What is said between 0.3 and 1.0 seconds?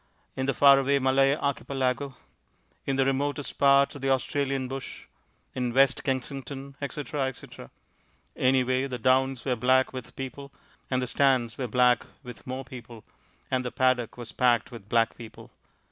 In the far away